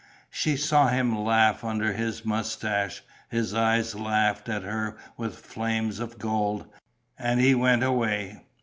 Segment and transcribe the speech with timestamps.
[0.31, 6.17] She saw him laugh under his moustache; his eyes laughed at her with flames of
[6.17, 6.65] gold;
[7.19, 8.41] and he went away.